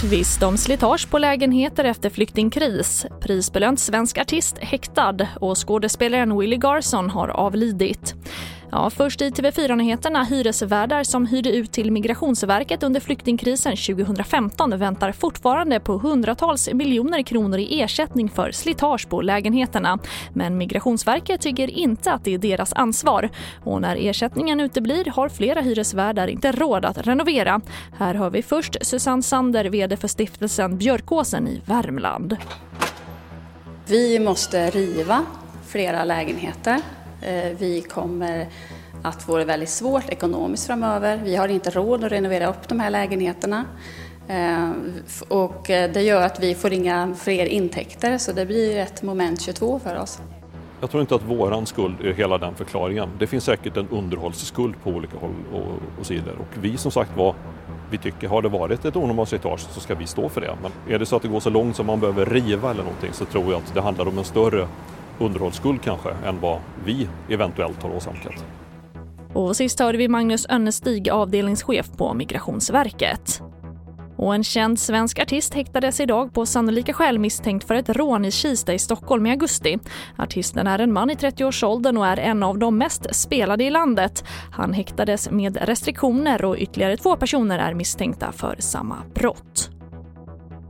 [0.00, 3.06] Tvist om slitage på lägenheter efter flyktingkris.
[3.20, 8.14] Prisbelönt svensk artist häktad och skådespelaren Willie Garson har avlidit.
[8.70, 15.80] Ja, först i TV4-nyheterna hyresvärdar som hyrde ut till Migrationsverket under flyktingkrisen 2015 väntar fortfarande
[15.80, 19.98] på hundratals miljoner kronor i ersättning för slitage på lägenheterna.
[20.32, 23.30] Men Migrationsverket tycker inte att det är deras ansvar.
[23.64, 27.60] Och när ersättningen uteblir har flera hyresvärdar inte råd att renovera.
[27.98, 32.36] Här har vi först Susanne Sander, vd för stiftelsen Björkåsen i Värmland.
[33.86, 35.24] Vi måste riva
[35.66, 36.80] flera lägenheter
[37.22, 38.46] Eh, vi kommer
[39.02, 41.20] att få det väldigt svårt ekonomiskt framöver.
[41.24, 43.64] Vi har inte råd att renovera upp de här lägenheterna.
[44.28, 44.70] Eh,
[45.28, 49.40] och eh, det gör att vi får inga fler intäkter så det blir ett moment
[49.40, 50.20] 22 för oss.
[50.80, 53.08] Jag tror inte att våran skuld är hela den förklaringen.
[53.18, 57.16] Det finns säkert en underhållsskuld på olika håll och, och sidor och vi som sagt
[57.16, 57.34] var
[57.90, 60.56] vi tycker har det varit ett onormalt slitage så ska vi stå för det.
[60.62, 63.12] Men är det så att det går så långt som man behöver riva eller någonting
[63.12, 64.68] så tror jag att det handlar om en större
[65.18, 68.44] underhållsskuld kanske än vad vi eventuellt har åsamkat.
[69.32, 73.42] Och sist hörde vi Magnus Önnestig, avdelningschef på Migrationsverket.
[74.16, 78.30] Och en känd svensk artist häktades idag på sannolika skäl misstänkt för ett rån i
[78.30, 79.78] Kista i Stockholm i augusti.
[80.16, 84.24] Artisten är en man i 30-årsåldern och är en av de mest spelade i landet.
[84.52, 89.75] Han häktades med restriktioner och ytterligare två personer är misstänkta för samma brott.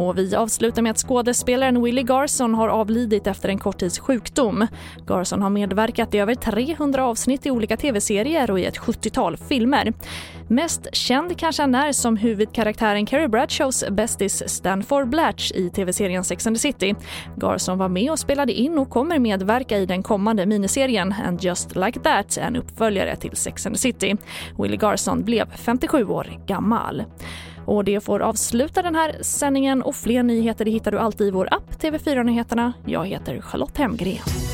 [0.00, 4.66] Och vi avslutar med att skådespelaren Willie Garson har avlidit efter en kort tids sjukdom.
[5.06, 9.92] Garson har medverkat i över 300 avsnitt i olika tv-serier och i ett 70-tal filmer.
[10.48, 16.46] Mest känd kanske han är som huvudkaraktären Carrie Bradshaws bästis Stanford Blatch i tv-serien Sex
[16.46, 16.94] and the City.
[17.36, 21.76] Garson var med och spelade in och kommer medverka i den kommande miniserien And just
[21.76, 24.16] like that, en uppföljare till Sex and the City.
[24.58, 27.04] Willie Garson blev 57 år gammal.
[27.70, 31.48] Och det får avsluta den här sändningen och fler nyheter hittar du alltid i vår
[31.54, 32.72] app TV4 Nyheterna.
[32.86, 34.49] Jag heter Charlotte Hemgren.